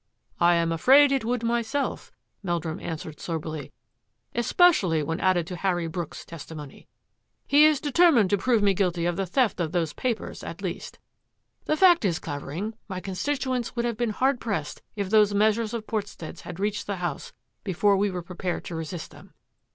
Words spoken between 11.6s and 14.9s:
The fact is, Clavering, my constituents would have been hard pressed